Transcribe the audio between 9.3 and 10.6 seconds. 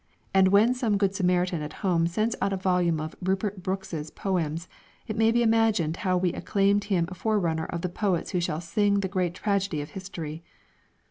tragedy of history.